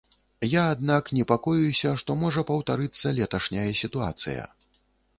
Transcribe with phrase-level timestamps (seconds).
[0.53, 4.53] Я, аднак, непакоюся, што можа паўтарыцца леташняя сітуацыя.